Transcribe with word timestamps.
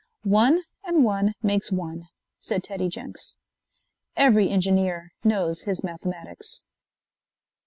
"One 0.23 0.63
and 0.83 1.03
one 1.03 1.35
makes 1.43 1.71
one," 1.71 2.07
said 2.39 2.63
Teddy 2.63 2.89
Jenks. 2.89 3.37
Every 4.15 4.49
engineer 4.49 5.11
knows 5.23 5.65
his 5.65 5.83
mathematics. 5.83 6.63